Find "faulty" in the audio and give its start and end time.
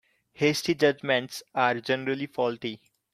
2.25-2.81